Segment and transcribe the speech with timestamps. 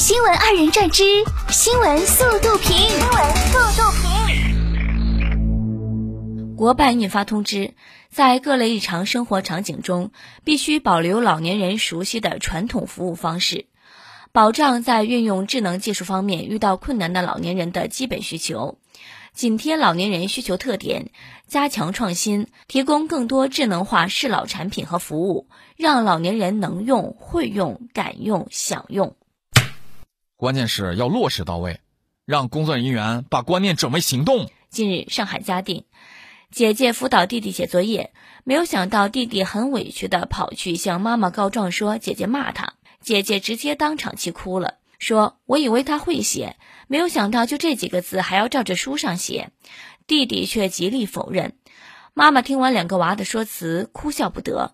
[0.00, 1.04] 新闻二人转之
[1.50, 4.08] 新闻速度评，新闻速度评。
[6.56, 7.74] 国办印发通知，
[8.08, 10.10] 在各类日常生活场景中，
[10.42, 13.66] 必须保留老年人熟悉的传统服务方式，
[14.32, 18.78] 保障在运用智能技术方面遇到困难的老年人的基本需求。
[19.34, 21.10] 紧贴老年人需求特点，
[21.46, 25.46] 加强创新，提供更多智能化适老产品和服务，
[25.76, 29.14] 让老年人能用、会用、敢用、想用。
[30.40, 31.80] 关键是要落实到位，
[32.24, 34.48] 让工作人员把观念转为行动。
[34.70, 35.84] 近日，上海嘉定，
[36.50, 38.14] 姐姐辅导弟弟写作业，
[38.44, 44.76] 没有想到弟弟很委屈的跑去向妈妈告状，说姐姐骂他，姐姐直接当场气哭了。
[44.98, 46.56] 说：“我以为他会写，
[46.88, 49.50] 没有想到就这几个字还要照着书上写。”
[50.08, 51.52] 弟弟却极力否认。
[52.14, 54.72] 妈妈听完两个娃的说辞，哭笑不得。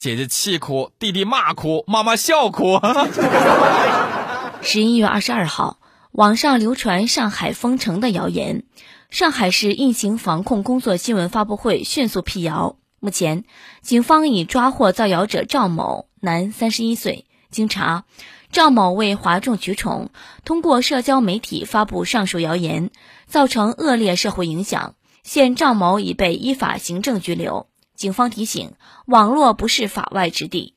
[0.00, 2.80] 姐姐气哭，弟弟骂哭，妈妈笑哭。
[4.60, 5.78] 十一月二十二号，
[6.12, 8.64] 网上流传上海封城的谣言。
[9.08, 12.76] 上海市疫情防控工作新闻发布会迅速辟谣。
[13.00, 13.44] 目前，
[13.80, 17.26] 警方已抓获造谣者赵某，男，三十一岁。
[17.50, 18.04] 经查。
[18.50, 20.10] 赵某为哗众取宠，
[20.44, 22.90] 通过社交媒体发布上述谣言，
[23.26, 24.94] 造成恶劣社会影响。
[25.22, 27.66] 现赵某已被依法行政拘留。
[27.94, 28.72] 警方提醒：
[29.06, 30.74] 网络不是法外之地。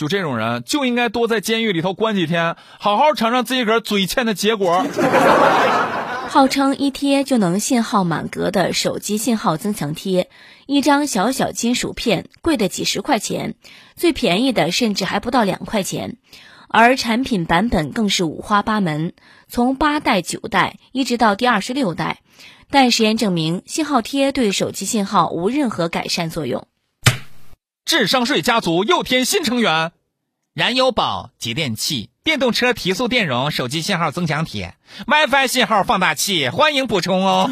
[0.00, 4.86] 就这种人，就应该多在监狱里头关几天，好好尝尝自己个嘴欠的结果。
[6.26, 10.30] 号称一贴就能信号满格的手机信号增强贴，
[10.64, 13.56] 一张小小金属片，贵的几十块钱，
[13.94, 16.16] 最便宜的甚至还不到两块钱，
[16.66, 19.12] 而产品版本更是五花八门，
[19.48, 22.20] 从八代、九代一直到第二十六代。
[22.70, 26.66] 但实验证明，信号贴对手机信号无任何改善作用。
[27.90, 29.90] 智商税家族又添新成员。
[30.54, 34.76] 燃油宝、节电器、电动车提速电容、手机信号增强贴、
[35.08, 37.50] WiFi 信号放大器，欢迎补充哦。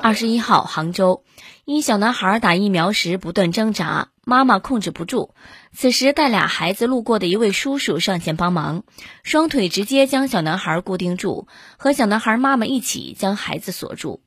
[0.00, 1.22] 二十一号，杭州，
[1.66, 5.34] 一小男孩打疫苗时不断挣扎，妈妈控制不住，
[5.70, 8.84] 此时带俩孩子路过的一位叔叔上前帮忙，
[9.22, 11.46] 双腿直接将小男孩固定住，
[11.76, 14.22] 和小男孩妈妈一起将孩子锁住。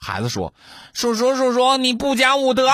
[0.00, 0.54] 孩子说
[0.92, 2.68] ：“叔叔，叔叔，你不讲武德。”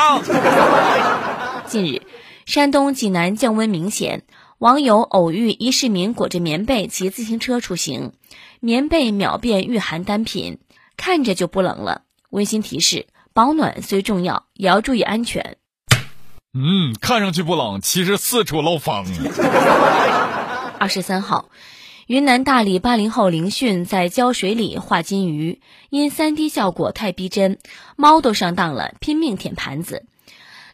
[1.66, 2.02] 近日。
[2.46, 4.22] 山东济南降温明显，
[4.58, 8.12] 网友偶遇一市民裹着棉被骑自行车出行，
[8.60, 10.60] 棉被秒变御寒单品，
[10.96, 12.02] 看着就不冷了。
[12.30, 15.56] 温馨提示：保暖虽重要，也要注意安全。
[16.54, 19.04] 嗯，看上去不冷，其实四处漏风。
[20.78, 21.48] 二十三号，
[22.06, 27.58] 云南大理八零后林迅在胶水里画金鱼，因三 D 效果太逼真，
[27.96, 30.04] 猫都上当了，拼命舔盘子。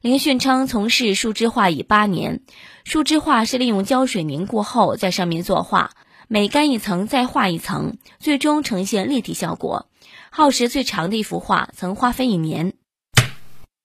[0.02, 2.42] 林迅称从事树脂画已八年，
[2.84, 5.92] 树脂画是利用胶水凝固后在上面作画，
[6.28, 9.86] 每干一层再画一层，最终呈现立体效果。
[10.28, 12.74] 耗时最长的一幅画曾花费一年。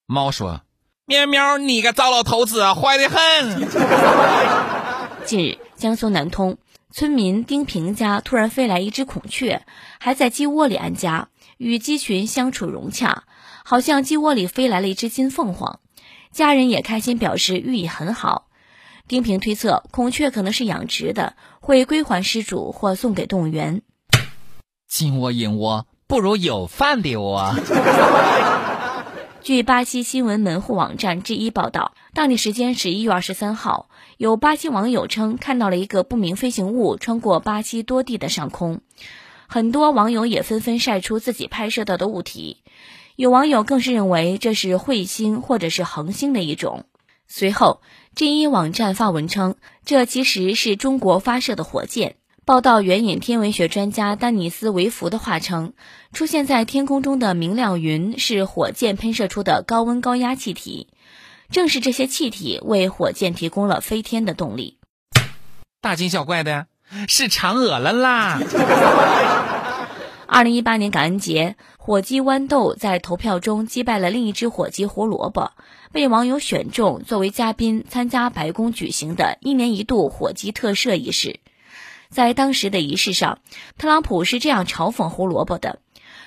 [0.06, 0.64] 猫说
[1.08, 3.68] ：“喵喵，你个糟老头子，坏得很。”
[5.24, 6.58] 近日，江苏南通
[6.90, 9.66] 村民丁平家突然飞来一只孔雀，
[10.00, 11.28] 还在鸡窝里安家，
[11.58, 13.24] 与鸡群相处融洽，
[13.66, 15.80] 好像鸡窝里飞来了一只金凤凰。
[16.32, 18.48] 家人也开心，表示寓意很好。
[19.08, 23.82] 丁平推测，孔雀可能是养殖的，会归还失主或送给动物园。
[24.88, 27.54] 金窝银窝不如有饭的窝。
[29.48, 33.88] 据巴西新闻门户网站 G 一报道，当地时间十一月二十三号，
[34.18, 38.82] 有巴西网友称看到了一个不明飞行物穿过巴西多地的上空，
[39.48, 42.58] 很多网友也纷纷晒出自己拍摄到的物体。
[43.16, 46.84] 有网友更是认为这是彗星或者是恒星的一种。
[47.26, 47.80] 随后
[48.16, 49.56] ，G 一网站发文称，
[49.86, 52.18] 这其实是中国发射的火箭。
[52.48, 55.74] 报道援引天文学专家丹尼斯·维弗的话称，
[56.14, 60.88] 出现在天空中的明亮云是火箭喷射出的高温高压气体，
[61.52, 64.78] 正是这些气体为火箭提供了飞天的动力。
[65.82, 66.68] 大惊小怪的呀
[67.10, 68.40] 是嫦娥了啦！
[70.26, 75.52] 二零一八年感恩节，火鸡豌豆在投票中击败了另一只火鸡胡萝卜，
[75.92, 81.42] 被网友选中作为嘉宾参加白宫举行的一年一度火鸡特赦仪式。
[82.10, 83.40] 在当时的仪式上，
[83.78, 85.80] 特朗普是这样嘲讽胡萝卜的：“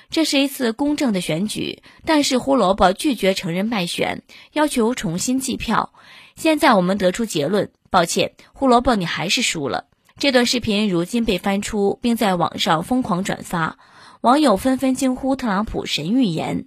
[0.09, 4.23] 这是一次公正的选举，但是胡萝卜拒绝承认败选，
[4.53, 5.93] 要求重新计票。
[6.35, 9.85] 现在我们得出结论，抱歉，胡萝卜你还是输了。”
[10.19, 13.79] 这段视频如今被翻出，并在网上疯狂转发。
[14.21, 16.65] 网友纷纷惊呼：“特朗普神预言！”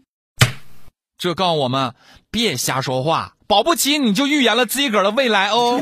[1.17, 1.95] 这告诉我们
[2.33, 5.81] 别瞎说话，保不齐你就预言了自己个儿的未来哦。